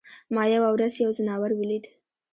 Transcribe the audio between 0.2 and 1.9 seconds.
ما یوه ورځ یو ځناور ولید.